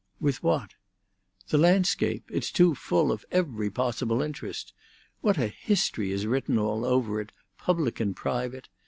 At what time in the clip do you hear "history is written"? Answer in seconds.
5.45-6.57